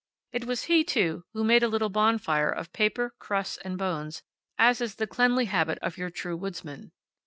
It 0.31 0.45
was 0.45 0.63
he, 0.63 0.83
too, 0.83 1.25
who 1.33 1.43
made 1.43 1.61
a 1.61 1.67
little 1.67 1.89
bonfire 1.91 2.49
of 2.49 2.73
papers, 2.73 3.11
crusts, 3.19 3.57
and 3.57 3.77
bones, 3.77 4.23
as 4.57 4.81
is 4.81 4.95
the 4.95 5.05
cleanly 5.05 5.45
habit 5.45 5.77
of 5.83 5.95
your 5.95 6.09
true 6.09 6.35
woodsman. 6.35 6.91